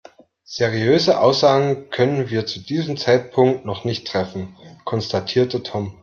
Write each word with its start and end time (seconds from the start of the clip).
Seriöse 0.45 1.19
Aussagen 1.19 1.91
können 1.91 2.31
wir 2.31 2.47
zu 2.47 2.59
diesem 2.59 2.97
Zeitpunkt 2.97 3.65
noch 3.65 3.83
nicht 3.83 4.07
treffen, 4.07 4.57
konstatierte 4.83 5.61
Tom. 5.61 5.99